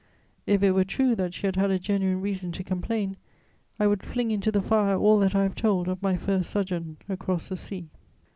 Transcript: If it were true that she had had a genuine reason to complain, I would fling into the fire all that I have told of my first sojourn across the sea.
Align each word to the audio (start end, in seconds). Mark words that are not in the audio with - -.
If 0.47 0.63
it 0.63 0.71
were 0.71 0.83
true 0.83 1.13
that 1.13 1.35
she 1.35 1.45
had 1.45 1.57
had 1.57 1.69
a 1.69 1.77
genuine 1.77 2.21
reason 2.21 2.51
to 2.53 2.63
complain, 2.63 3.17
I 3.79 3.85
would 3.85 4.01
fling 4.01 4.31
into 4.31 4.51
the 4.51 4.59
fire 4.59 4.97
all 4.97 5.19
that 5.19 5.35
I 5.35 5.43
have 5.43 5.53
told 5.53 5.87
of 5.87 6.01
my 6.01 6.17
first 6.17 6.49
sojourn 6.49 6.97
across 7.07 7.49
the 7.49 7.57
sea. 7.57 7.89